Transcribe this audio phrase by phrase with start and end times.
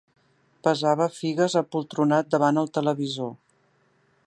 [0.67, 3.31] Pesava figues apoltronat davant el televisor.